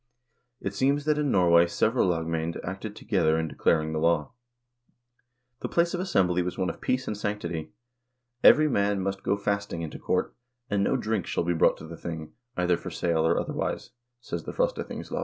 It 0.59 0.73
seems 0.73 1.05
that 1.05 1.19
in 1.19 1.29
Nor 1.29 1.51
way 1.51 1.67
several 1.67 2.07
lagmand 2.09 2.59
acted 2.65 2.95
together 2.95 3.37
in 3.37 3.47
declaring 3.47 3.93
the 3.93 3.99
law. 3.99 4.33
The 5.59 5.69
place 5.69 5.93
of 5.93 5.99
assembly 5.99 6.41
was 6.41 6.57
one 6.57 6.71
of 6.71 6.81
peace 6.81 7.05
and 7.07 7.15
sanctity. 7.15 7.69
"Every 8.43 8.67
man 8.67 8.99
must 9.01 9.21
go 9.21 9.37
fasting 9.37 9.83
into 9.83 9.99
court, 9.99 10.35
and 10.71 10.83
no 10.83 10.97
drink 10.97 11.27
shall 11.27 11.43
be 11.43 11.53
brought 11.53 11.77
to 11.77 11.85
the 11.87 11.97
thing, 11.97 12.33
either 12.57 12.77
for 12.77 12.89
sale 12.89 13.27
or 13.27 13.39
otherwise," 13.39 13.91
says 14.19 14.45
the 14.45 14.53
"Frostathingslov." 14.53 15.19